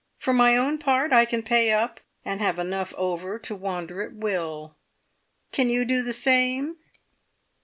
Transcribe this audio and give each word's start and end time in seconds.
For 0.17 0.33
my 0.33 0.57
own 0.57 0.79
part, 0.79 1.13
I 1.13 1.25
can 1.25 1.43
pay 1.43 1.71
up, 1.71 1.99
and 2.25 2.39
have 2.41 2.57
enough 2.57 2.91
over 2.97 3.37
to 3.37 3.55
wander 3.55 4.01
at 4.01 4.13
will. 4.15 4.75
Can 5.51 5.69
you 5.69 5.85
do 5.85 6.01
the 6.01 6.11
same? 6.11 6.77